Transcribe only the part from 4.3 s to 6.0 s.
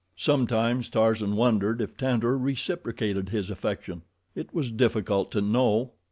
It was difficult to know.